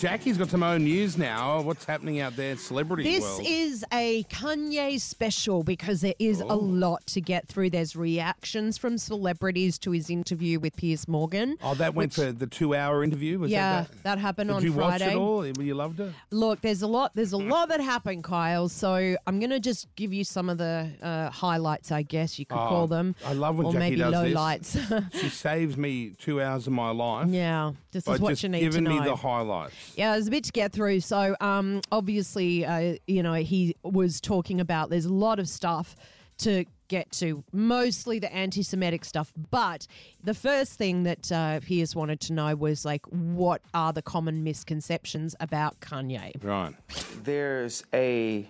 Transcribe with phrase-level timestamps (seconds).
[0.00, 1.60] Jackie's got some own news now.
[1.60, 3.42] What's happening out there in celebrity This world?
[3.44, 7.68] is a Kanye special because there is a lot to get through.
[7.68, 11.58] There's reactions from celebrities to his interview with Piers Morgan.
[11.62, 13.38] oh, that went which- for the two-hour interview.
[13.38, 14.02] Was yeah, that, that?
[14.04, 15.44] that happened Did on you watch it all?
[15.46, 16.12] You loved it.
[16.30, 17.12] Look, there's a lot.
[17.14, 18.70] There's a lot that happened, Kyle.
[18.70, 22.46] So I'm going to just give you some of the uh, highlights, I guess you
[22.46, 23.14] could Oh, call them.
[23.26, 24.34] I love when or Jackie maybe does low this.
[24.34, 24.78] lights.
[25.20, 27.28] She saves me two hours of my life.
[27.30, 29.00] yeah, this is what just you need giving to know.
[29.00, 29.74] me the highlights.
[29.96, 31.00] Yeah, there's a bit to get through.
[31.00, 35.96] So, um, obviously, uh, you know, he was talking about there's a lot of stuff
[36.38, 39.32] to get to, mostly the anti Semitic stuff.
[39.50, 39.86] But
[40.22, 44.42] the first thing that uh, Piers wanted to know was like, what are the common
[44.42, 46.42] misconceptions about Kanye?
[46.42, 46.74] Right.
[47.22, 48.48] there's a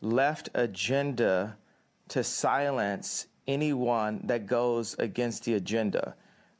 [0.00, 1.56] left agenda
[2.08, 6.14] to silence anyone that goes against the agenda.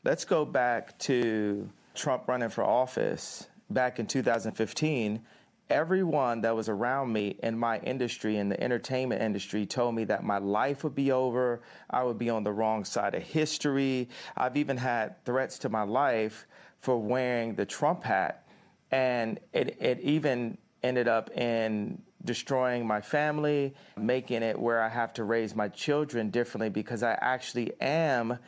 [0.05, 5.20] Let's go back to Trump running for office back in 2015.
[5.69, 10.23] Everyone that was around me in my industry, in the entertainment industry, told me that
[10.23, 11.60] my life would be over.
[11.91, 14.09] I would be on the wrong side of history.
[14.37, 16.46] I've even had threats to my life
[16.80, 18.46] for wearing the Trump hat
[18.91, 25.13] and it, it even ended up in destroying my family, making it where I have
[25.15, 28.38] to raise my children differently because I actually am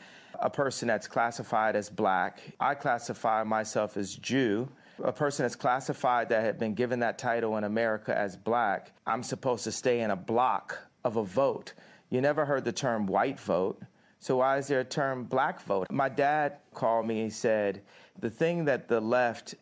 [0.41, 2.41] a person that's classified as black.
[2.61, 4.69] I classify myself as Jew.
[5.05, 9.23] A person that's classified that had been given that title in America as black, I'm
[9.23, 11.75] supposed to stay in a block of a vote.
[12.11, 13.81] You never heard the term white vote.
[14.19, 15.87] So why is there a term black vote?
[15.91, 17.83] My dad called me and said,
[18.19, 19.55] the thing that the left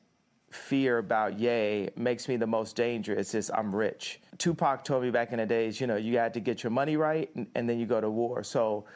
[0.51, 4.21] fear about Ye makes me the most dangerous is I'm rich.
[4.39, 6.97] Tupac told me back in the days, you know, you had to get your money
[6.97, 8.43] right and, and then you go to war.
[8.43, 8.87] So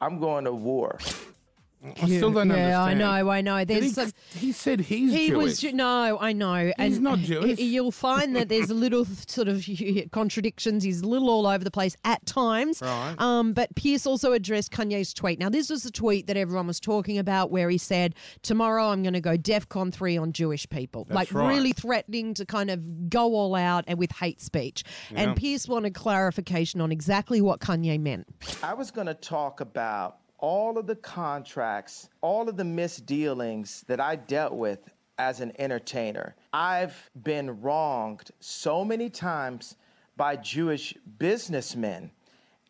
[0.00, 0.98] I'm going to war.
[1.84, 3.64] I still don't yeah, I know, I know.
[3.64, 4.12] There's he, some.
[4.34, 5.44] he said he's He Jewish.
[5.44, 6.72] was Ju- no, I know.
[6.78, 7.58] He's not y- Jewish.
[7.60, 9.64] You'll find that there's a little sort of
[10.10, 10.82] contradictions.
[10.82, 12.80] He's a little all over the place at times.
[12.82, 13.14] Right.
[13.18, 15.38] Um, but Piers also addressed Kanye's tweet.
[15.38, 19.02] Now, this was the tweet that everyone was talking about, where he said, "Tomorrow I'm
[19.02, 21.48] going to go DefCon three on Jewish people," like right.
[21.48, 24.82] really threatening to kind of go all out and with hate speech.
[25.14, 28.26] And Piers wanted clarification on exactly what Kanye meant.
[28.62, 33.98] I was going to talk about all of the contracts, all of the misdealings that
[33.98, 34.78] I dealt with
[35.18, 36.36] as an entertainer.
[36.52, 39.74] I've been wronged so many times
[40.16, 42.12] by Jewish businessmen.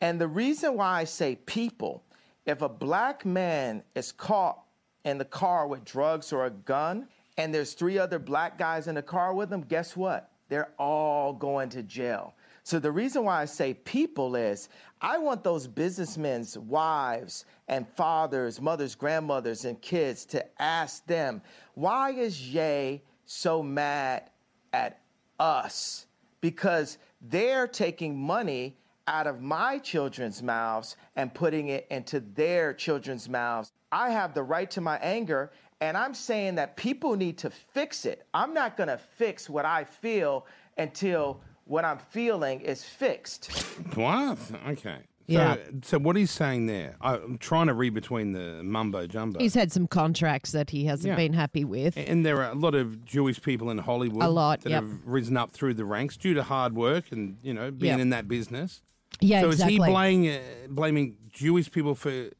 [0.00, 2.02] And the reason why I say people,
[2.46, 4.58] if a black man is caught
[5.04, 7.06] in the car with drugs or a gun,
[7.36, 10.30] and there's three other black guys in the car with him, guess what?
[10.48, 12.35] They're all going to jail.
[12.66, 18.60] So the reason why I say people is I want those businessmen's wives and fathers,
[18.60, 21.42] mothers, grandmothers, and kids to ask them,
[21.74, 24.30] why is Ye so mad
[24.72, 24.98] at
[25.38, 26.06] us?
[26.40, 28.76] Because they're taking money
[29.06, 33.70] out of my children's mouths and putting it into their children's mouths.
[33.92, 38.04] I have the right to my anger, and I'm saying that people need to fix
[38.06, 38.26] it.
[38.34, 43.50] I'm not gonna fix what I feel until what I'm feeling is fixed.
[43.94, 44.38] What?
[44.68, 44.98] Okay.
[45.28, 45.56] So, Yeah.
[45.82, 49.40] So what he's saying there, I'm trying to read between the mumbo jumbo.
[49.40, 51.16] He's had some contracts that he hasn't Yeah.
[51.16, 51.96] been happy with.
[51.96, 54.84] and there are a lot of Jewish people in Hollywood A lot, that yep.
[54.84, 58.00] have risen up through the ranks due to hard work and you know being Yep.
[58.00, 58.82] in that business.
[59.20, 59.76] Yeah, so exactly.
[59.76, 60.38] is he blaming uh,
[60.68, 62.30] blaming Jewish people for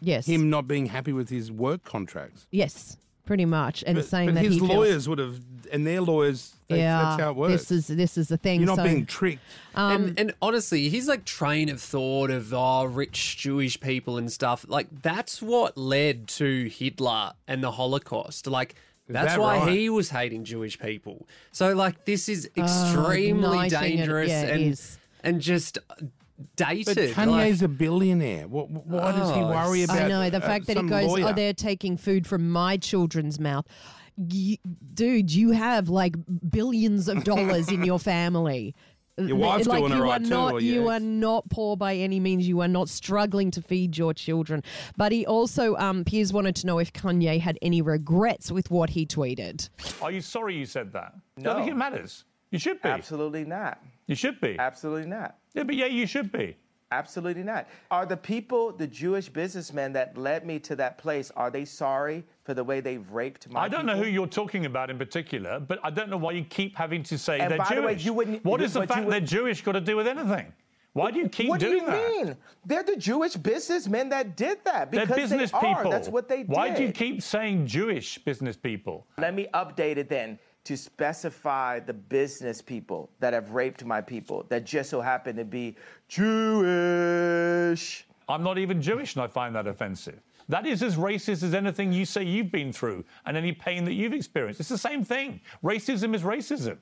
[0.00, 0.26] yes.
[0.26, 2.46] him not being happy with his work contracts?
[2.50, 5.86] Yes, pretty much, and But, saying but that his he feels, lawyers would have, and
[5.86, 7.52] their lawyers, they, yeah, that's how it works.
[7.52, 8.60] this is this is the thing.
[8.60, 9.42] You're not so, being tricked.
[9.74, 14.32] Um, and, and honestly, his like train of thought of oh, rich Jewish people and
[14.32, 18.46] stuff, like that's what led to Hitler and the Holocaust.
[18.46, 18.76] Like
[19.08, 19.72] that's that why right?
[19.72, 21.28] he was hating Jewish people.
[21.52, 24.80] So like this is extremely igniting it- dangerous yeah, and
[25.22, 25.78] and just
[26.56, 26.86] dated.
[26.86, 26.96] But
[27.28, 28.48] like- Kanye's a billionaire.
[28.48, 29.96] What, why does he Oh, worry about?
[29.98, 30.02] It?
[30.04, 31.28] I know the uh, fact that he goes, lawyer?
[31.28, 33.66] "Oh, they're taking food from my children's mouth."
[34.16, 34.58] Y-
[34.94, 36.14] dude, you have like
[36.50, 38.74] billions of dollars in your family.
[39.18, 41.48] Your wife's like doing you all are right too, not, or you your are not
[41.48, 42.46] poor by any means.
[42.46, 44.62] You are not struggling to feed your children.
[44.98, 48.90] But he also, um, Piers wanted to know if Kanye had any regrets with what
[48.90, 49.70] he tweeted.
[50.02, 51.14] Are you sorry you said that?
[51.38, 51.54] I No.
[51.54, 52.26] don't think it matters.
[52.50, 52.90] You should be.
[52.90, 53.78] Absolutely not.
[54.06, 54.54] You should be.
[54.58, 55.36] Absolutely not.
[55.56, 56.54] Yeah, but yeah, you should be.
[56.92, 57.66] Absolutely not.
[57.90, 62.22] Are the people, the Jewish businessmen that led me to that place, are they sorry
[62.44, 65.58] for the way they've raped my I don't know who you're talking about in particular,
[65.58, 67.84] but I don't know why you keep having to say And they're by the Jewish.
[67.86, 70.06] way, you wouldn't- what you- is the fact would- they're Jewish got to do with
[70.06, 70.52] anything?
[70.92, 72.08] Why do you keep what do doing you that?
[72.26, 72.36] mean?
[72.64, 75.74] They're the Jewish businessmen that did that They're because business they are.
[75.76, 75.90] people.
[75.90, 76.48] That's what they did.
[76.48, 79.06] Why do you keep saying Jewish business people?
[79.18, 80.38] Let me update it then.
[80.66, 85.44] To specify the business people that have raped my people that just so happen to
[85.44, 85.76] be
[86.08, 88.04] Jewish.
[88.28, 90.20] I'm not even Jewish, and I find that offensive.
[90.48, 93.92] That is as racist as anything you say you've been through and any pain that
[93.92, 94.58] you've experienced.
[94.58, 95.40] It's the same thing.
[95.62, 96.78] Racism is racism.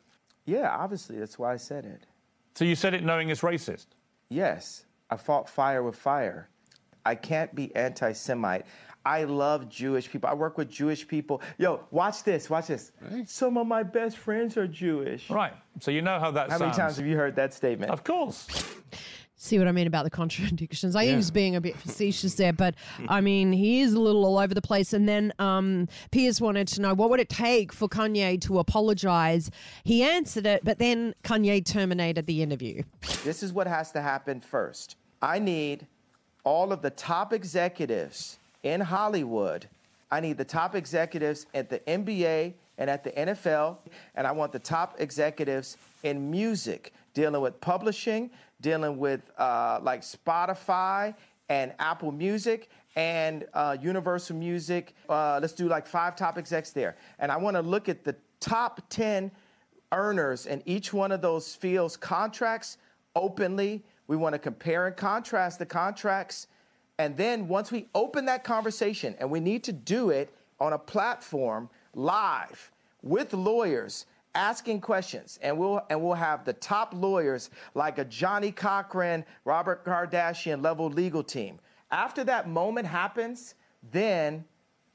[0.47, 2.07] Yeah, obviously, that's why I said it.
[2.55, 3.89] So you said it knowing it's racist.
[4.31, 6.49] Yes, I fought fire with fire.
[7.05, 8.65] I can't be anti Semite.
[9.07, 10.31] I love Jewish people.
[10.31, 11.43] I work with Jewish people.
[11.59, 12.93] Yo, watch this, watch this.
[13.27, 15.29] Some of my best friends are Jewish.
[15.29, 15.53] Right.
[15.81, 16.61] So you know how that How sounds.
[16.61, 17.91] many times have you heard that statement?
[17.91, 18.47] Of course.
[19.37, 20.97] See what I mean about the contradictions?
[20.97, 22.77] I think he's being a bit facetious there, but
[23.09, 24.95] I mean, he is a little all over the place.
[24.95, 29.51] And then um, Piers wanted to know what would it take for Kanye to apologize.
[29.83, 32.85] He answered it, but then Kanye terminated the interview.
[33.23, 34.97] This is what has to happen first.
[35.21, 35.89] I need
[36.45, 39.69] all of the top executives in Hollywood.
[40.11, 43.77] I need the top executives at the NBA and at the NFL,
[44.17, 48.31] and I want the top executives in music, dealing with publishing,
[48.61, 51.15] dealing with uh, like Spotify
[51.49, 54.95] and Apple Music and uh, Universal Music.
[55.09, 56.97] Uh, let's do like five top execs there.
[57.19, 59.31] And I want to look at the top 10
[59.93, 62.79] earners in each one of those fields contracts
[63.15, 63.85] openly.
[64.07, 66.49] We want to compare and contrast the contracts.
[66.99, 70.79] And then once we open that conversation, and we need to do it on a
[70.79, 72.71] platform live
[73.03, 78.53] with lawyers asking questions, and we'll and we'll have the top lawyers like a Johnnie
[78.53, 81.59] Cochran, Robert Kardashian level legal team.
[81.91, 83.55] After that moment happens,
[83.93, 84.45] then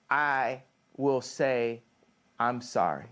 [0.10, 0.62] I
[0.98, 1.82] will say,
[2.40, 3.06] I'm sorry.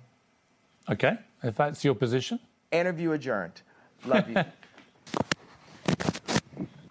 [0.89, 1.17] Okay.
[1.43, 2.39] If that's your position.
[2.71, 3.61] Interview adjourned.
[4.05, 4.43] Love you.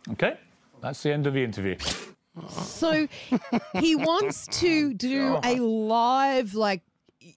[0.08, 0.38] Okay.
[0.86, 1.76] That's the end of the interview.
[2.62, 3.08] So
[3.80, 6.82] he wants to do a live, like,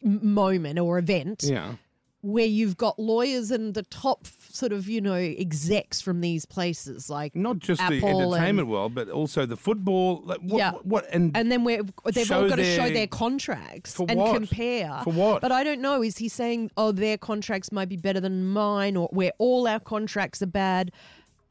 [0.03, 1.73] moment or event Yeah.
[2.21, 7.09] where you've got lawyers and the top sort of, you know, execs from these places,
[7.09, 10.21] like Not just the Apple and- entertainment world, but also the football.
[10.25, 10.71] Like, what, Yeah.
[10.73, 11.81] what, what- and and then we're,
[12.13, 14.35] they've show all got to show their- their contracts For and what?
[14.35, 14.99] compare.
[15.05, 15.41] For what?
[15.41, 16.03] But I don't know.
[16.03, 19.79] Is he saying, oh, their contracts might be better than mine, or where all our
[19.79, 20.91] contracts are bad?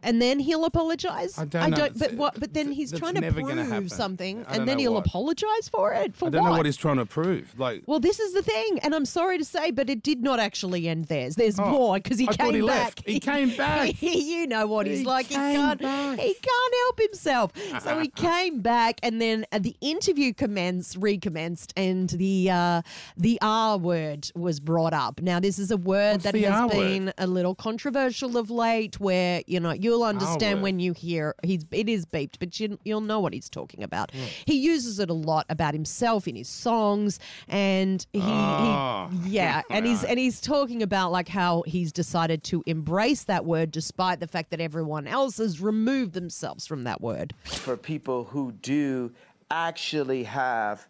[0.02, 1.36] And then he'll apologize.
[1.38, 1.88] I don't know.
[1.96, 2.38] But what?
[2.38, 3.78] But then he's that's trying to never gonna happen.
[3.88, 5.06] prove something, I don't and then know he'll what.
[5.06, 6.14] apologize for it.
[6.14, 6.50] For I don't what?
[6.50, 7.58] know what he's trying to prove.
[7.58, 10.38] Like, Well, this is the thing, and I'm sorry to say, but it did not
[10.38, 11.28] actually end there.
[11.30, 12.68] There's Oh, more because he I came thought he back.
[12.68, 13.02] left.
[13.08, 14.00] He came back.
[14.00, 15.26] you know what he's He like.
[15.26, 15.80] He came can't.
[15.82, 16.18] back.
[16.20, 17.52] He can't help himself.
[17.82, 22.82] So he came back, and then uh, the interview commenced, recommenced, and the uh,
[23.16, 25.20] the R word was brought up.
[25.20, 26.72] Now, this is a word What's that the has R word?
[26.72, 29.00] been a little controversial of late.
[29.00, 33.00] Where you know you'll understand when you hear he's it is beeped, but you, you'll
[33.00, 34.10] know what he's talking about.
[34.12, 34.22] Hmm.
[34.46, 37.18] He uses it a lot about himself in his songs,
[37.48, 39.08] and he, Ah.
[39.24, 43.44] he yeah, and he's and he's talking about like how he's decided to embrace that
[43.44, 47.34] word despite the fact that everyone else has removed themselves from that word.
[47.44, 49.12] for people who do
[49.50, 50.86] actually have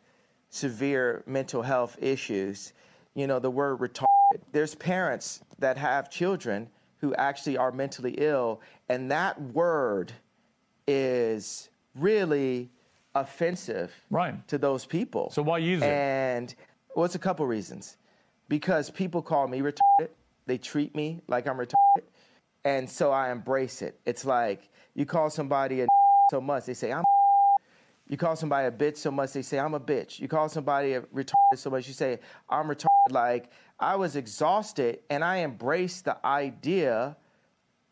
[0.50, 2.72] severe mental health issues.
[3.14, 4.06] You know, the word retarded.
[4.52, 6.68] There's parents that have children
[7.00, 10.12] who actually are mentally ill, and that word
[10.86, 12.70] is really
[13.14, 14.46] offensive Right.
[14.48, 15.30] to those people.
[15.30, 15.88] So why use it?
[15.88, 16.54] And
[16.94, 17.96] well, it's a couple reasons.
[18.48, 20.08] Because people call me retarded,
[20.46, 22.04] they treat me like I'm retarded,
[22.64, 24.00] and so I embrace it.
[24.06, 25.86] It's like you call somebody a
[26.30, 27.04] so much, they say I'm.
[28.10, 30.18] You call somebody a bitch so much, they say I'm a bitch.
[30.18, 32.86] You call somebody a retarded so much, you say I'm retarded.
[33.10, 37.18] Like I was exhausted, and I embraced the idea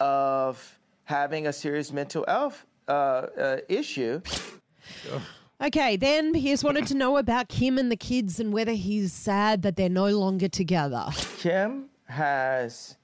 [0.00, 0.75] of
[1.06, 4.20] having a serious mental health uh, uh, issue.
[5.60, 9.62] Okay, then he's wanted to know about Kim and the kids and whether he's sad
[9.62, 11.06] that they're no longer together.
[11.38, 12.96] Kim has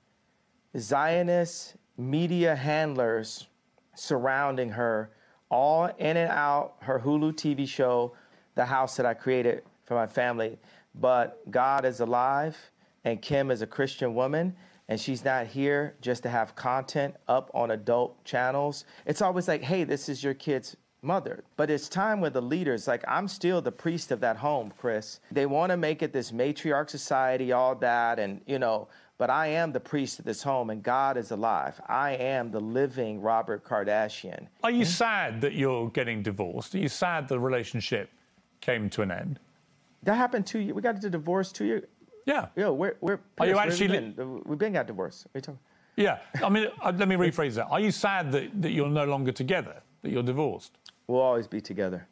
[0.76, 3.46] Zionist media handlers
[3.94, 5.10] surrounding her,
[5.50, 8.12] all in and out her Hulu TV show,
[8.54, 10.58] The House That I Created for My Family.
[10.94, 12.56] But God is alive,
[13.04, 14.54] and Kim is a Christian woman,
[14.92, 18.84] and she's not here just to have content up on adult channels.
[19.06, 21.44] It's always like, hey, this is your kid's mother.
[21.56, 25.20] But it's time where the leaders, like I'm still the priest of that home, Chris.
[25.30, 29.46] They want to make it this matriarch society, all that, and you know, but I
[29.46, 31.80] am the priest of this home, and God is alive.
[31.86, 34.46] I am the living Robert Kardashian.
[34.62, 36.74] Are you sad that you're getting divorced?
[36.74, 38.10] Are you sad the relationship
[38.60, 39.40] came to an end?
[40.02, 40.74] That happened two years.
[40.74, 41.84] We got the divorce two years.
[42.26, 42.48] Yeah.
[42.56, 43.20] Yo, we're we're.
[43.38, 44.42] Are you actually we li- been?
[44.44, 45.26] We've been got divorced.
[45.26, 45.58] What are you talking?
[45.96, 46.18] Yeah.
[46.42, 47.66] I mean, uh, let me rephrase that.
[47.66, 50.78] Are you sad that, that you're no longer together, that you're divorced?
[51.06, 52.06] We'll always be together.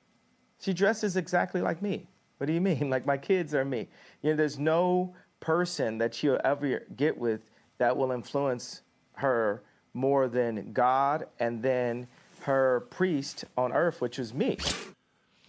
[0.60, 2.06] She dresses exactly like me.
[2.38, 2.90] What do you mean?
[2.90, 3.88] Like my kids are me.
[4.22, 8.82] You know, there's no person that she'll ever get with that will influence
[9.14, 9.62] her
[9.94, 12.06] more than God and then
[12.42, 14.58] her priest on earth, which was me.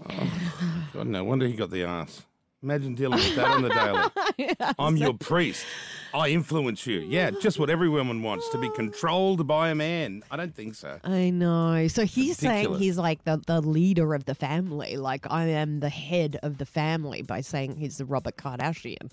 [0.09, 2.25] Oh, God, no wonder he got the ass.
[2.63, 4.55] Imagine dealing with that on the daily.
[4.79, 5.65] I'm your priest.
[6.13, 6.99] I influence you.
[6.99, 8.73] Yeah, just what every woman wants to be ah.
[8.73, 10.23] controlled by a man.
[10.29, 10.99] I don't think so.
[11.03, 11.87] I know.
[11.87, 14.97] So he's saying he's like the, the leader of the family.
[14.97, 19.09] Like I am the head of the family by saying he's the Robert Kardashian.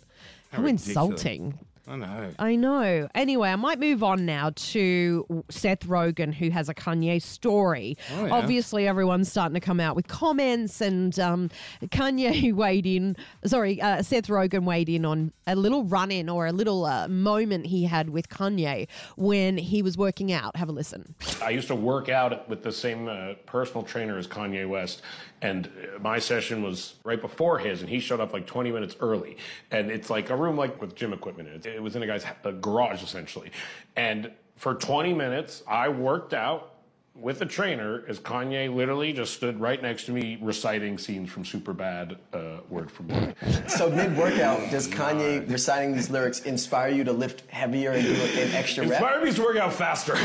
[0.50, 0.88] How, ridiculous.
[0.88, 1.58] insulting.
[1.88, 2.34] I know.
[2.38, 3.08] I know.
[3.14, 7.96] Anyway, I might move on now to Seth Rogen, who has a Kanye story.
[8.14, 8.32] Oh, yeah.
[8.32, 11.50] Obviously, everyone's starting to come out with comments, and um,
[11.86, 13.16] Kanye weighed in.
[13.46, 17.08] Sorry, uh, Seth Rogen weighed in on a little run in or a little uh,
[17.08, 20.56] moment he had with Kanye when he was working out.
[20.56, 21.14] Have a listen.
[21.42, 25.00] I used to work out with the same uh, personal trainer as Kanye West,
[25.40, 28.96] and uh, my session was right before his, and he showed up like 20 minutes
[29.00, 29.38] early.
[29.70, 31.64] And it's like a room like with gym equipment.
[31.64, 33.50] in It, it was in a guy's uh, garage essentially,
[33.96, 36.74] and for 20 minutes I worked out
[37.14, 41.42] with a trainer as Kanye literally just stood right next to me reciting scenes from
[41.42, 43.34] Superbad, uh, word for word.
[43.68, 48.12] So mid workout, does Kanye reciting these lyrics inspire you to lift heavier and do
[48.14, 49.00] an extra rep?
[49.00, 50.14] Inspired me to work out faster.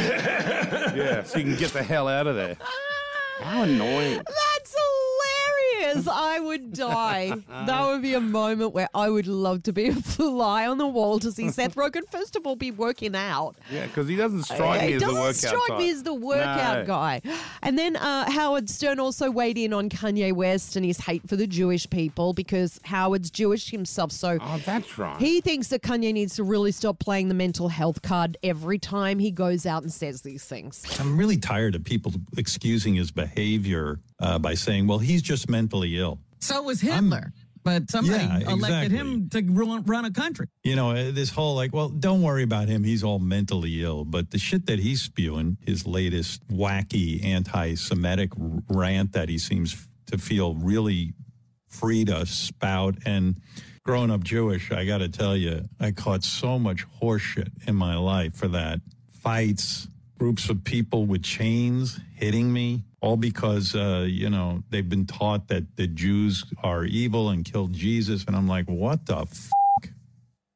[0.93, 2.57] Yeah, so you can get the hell out of there.
[3.39, 4.22] How annoying.
[5.95, 6.07] That's.
[6.07, 7.33] I would die.
[7.50, 10.88] That would be a moment where I would love to be a fly on the
[10.88, 13.55] wall to see Seth Rogen, first of all, be working out.
[13.71, 15.79] Yeah, because he doesn't strike He me as the workout doesn't workout strike type.
[15.79, 16.85] me as the workout No.
[16.85, 17.21] guy.
[17.62, 21.35] And then uh, Howard Stern also weighed in on Kanye West and his hate for
[21.35, 24.12] the Jewish people because Howard's Jewish himself.
[24.12, 25.19] So Oh, that's right.
[25.19, 29.19] he thinks that Kanye needs to really stop playing the mental health card every time
[29.19, 30.83] he goes out and says these things.
[31.00, 35.83] I'm really tired of people excusing his behavior uh, by saying, well, he's just mentally
[35.88, 36.20] ill.
[36.40, 37.32] So was Hitler.
[37.63, 38.98] but somebody Yeah, elected exactly.
[38.98, 40.48] him to run, run a country.
[40.66, 42.84] You know, uh, this whole like, well, don't worry about him.
[42.84, 44.04] He's all mentally ill.
[44.04, 48.32] But the shit that he's spewing, his latest wacky anti Semitic
[48.68, 51.13] rant that he seems to feel really
[51.70, 52.96] free to spout.
[53.06, 53.40] And
[53.84, 57.96] growing up Jewish, I got to tell you, I caught so much horseshit in my
[57.96, 58.82] life for that.
[59.22, 59.88] Fights,
[60.24, 65.50] groups of people with chains hitting me, all because, uh, you know, they've been taught
[65.50, 68.24] that the Jews are evil and killed Jesus.
[68.24, 69.27] And I'm like, what the?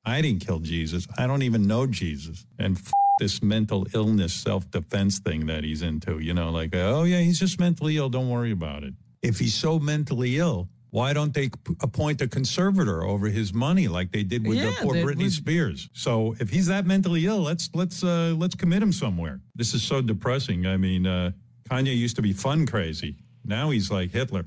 [0.06, 1.06] I didn't kill Jesus.
[1.18, 2.46] I don't even know Jesus.
[2.58, 2.80] And
[3.20, 7.38] this mental illness, self defense thing that he's into, you know, like, oh, yeah, he's
[7.38, 8.08] just mentally ill.
[8.08, 8.94] Don't worry about it.
[9.22, 11.50] If he's so mentally ill, why don't they
[11.82, 15.34] appoint a conservator over his money like they did with Yeah, the poor Britney would-
[15.34, 15.90] Spears?
[15.94, 19.42] So if he's that mentally ill, let's let's uh, let's commit him somewhere.
[19.56, 20.66] This is so depressing.
[20.66, 21.32] I mean, uh,
[21.70, 23.18] Kanye used to be fun crazy.
[23.48, 24.44] Now he's like Hitler.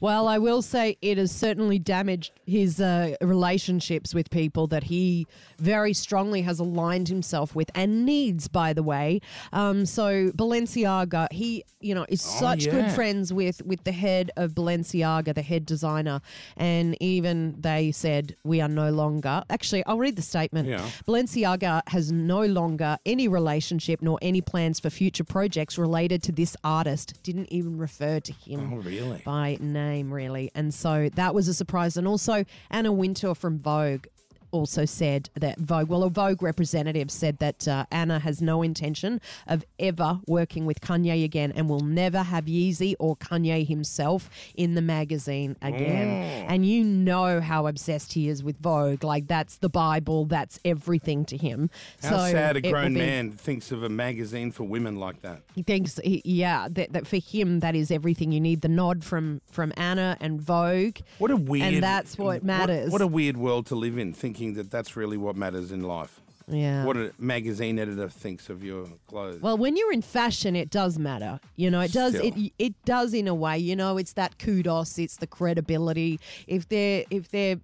[0.00, 5.26] Well, I will say it has certainly damaged his uh, relationships with people that he
[5.58, 9.20] very strongly has aligned himself with and needs, by the way.
[9.52, 12.94] Um, so Balenciaga, he you know is such good yeah.
[12.94, 16.20] friends with with the head of Balenciaga, the head designer,
[16.56, 19.42] and even they said we are no longer.
[19.50, 20.68] Actually, I'll read the statement.
[20.68, 20.86] Yeah.
[21.06, 26.56] Balenciaga has no longer any relationship nor any plans for future projects related to this
[26.64, 27.05] artist.
[27.22, 29.22] Didn't even refer to him Oh, really?
[29.24, 30.50] by name, really.
[30.54, 31.96] And so that was a surprise.
[31.96, 34.06] And also, Anna Wintour from Vogue
[34.56, 39.20] also said that Vogue, well, a Vogue representative said that uh, Anna has no intention
[39.46, 44.74] of ever working with Kanye again and will never have Yeezy or Kanye himself in
[44.74, 46.46] the magazine again.
[46.48, 49.04] And you know how obsessed he is with Vogue.
[49.04, 51.70] Like, that's the Bible, that's everything to him.
[52.02, 55.42] How so sad a grown be- man thinks of a magazine for women like that.
[55.54, 58.62] he thinks, yeah, that, that for him that is everything you need.
[58.62, 60.96] The nod from from Anna and Vogue.
[61.18, 61.74] What a weird.
[61.74, 62.90] and that's what matters.
[62.90, 66.20] What, a weird world to live in, thinking that that's really what matters in life.
[66.48, 66.84] yeah.
[66.84, 69.40] What a magazine editor thinks of your clothes.
[69.42, 71.40] well, when you're in fashion, it does matter.
[71.56, 72.14] You know, it does.
[72.14, 72.48] It Still.
[72.58, 73.58] it does in a way.
[73.58, 74.98] You know, it's that kudos.
[74.98, 76.20] It's the credibility.
[76.46, 77.56] If they're if they're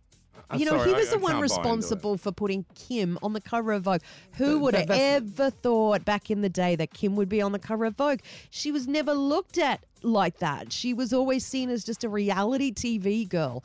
[0.51, 1.43] I'm you know, sorry, he was I the one into it.
[1.43, 4.03] responsible for putting Kim on the cover of Vogue.
[4.33, 7.41] Who would have that- that's- ever thought back in the day that Kim would be
[7.41, 8.19] on the cover of Vogue?
[8.51, 10.71] She was never looked at like that.
[10.73, 13.63] She was always seen as just a reality TV girl.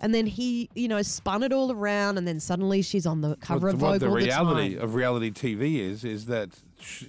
[0.00, 3.36] And then he, you know, spun it all around, and then suddenly she's on the
[3.36, 6.50] cover what, of what Vogue the all reality the of reality TV is is that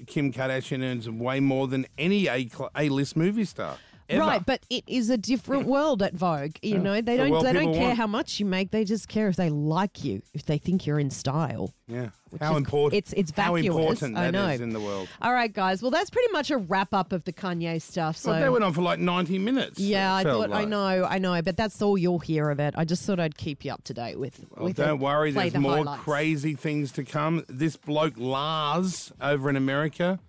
[0.08, 3.78] Kim Kardashian earns way more than any A list movie star.
[4.08, 4.22] Ever.
[4.22, 6.58] Right, but it is a different world at Vogue.
[6.62, 7.98] You know, they don't world they don't care want.
[7.98, 8.70] how much you make.
[8.70, 11.74] They just care if they like you, if they think you're in style.
[11.88, 12.10] Yeah.
[12.40, 12.98] How is- important?
[13.00, 14.48] it's- it's How vacuous, important I know.
[14.50, 15.08] is in the world.
[15.24, 15.82] All right, guys.
[15.82, 18.16] Well, that's pretty much a wrap up of the Kanye stuff.
[18.18, 19.80] So Well, they went on for like 90 minutes.
[19.80, 22.76] yeah, I thought I know, I know, but that's all you'll hear of it.
[22.78, 24.46] I just thought I'd keep you up to date with.
[24.56, 25.00] Well, with don't it.
[25.00, 26.04] worry, Play there's the more highlights.
[26.04, 27.44] crazy things to come.
[27.50, 30.20] This bloke Lars over in America,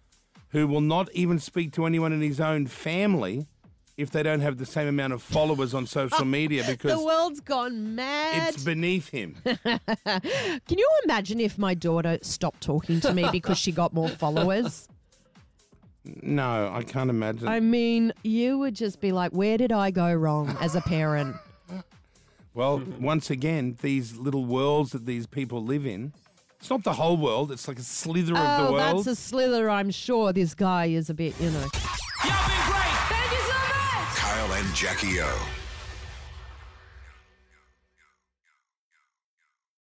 [0.50, 3.46] who will not even speak to anyone in his own family
[3.96, 7.04] if they don't have the same amount of followers on social oh, media because The
[7.04, 8.48] world's gone mad.
[8.48, 9.36] it's beneath him.
[9.44, 14.88] Can you imagine if my daughter stopped talking to me because she got more followers?
[16.22, 17.48] No, I can't imagine.
[17.48, 21.34] I mean, you would just be like, where did I go wrong as a parent?
[22.54, 26.12] Well, once again, these little worlds that these people live in,
[26.60, 29.04] it's not the whole world, it's like a slither of the Oh, world.
[29.04, 29.68] that's a slither.
[29.68, 31.66] I'm sure this guy is a bit, you know.
[34.56, 35.65] And Jackie O.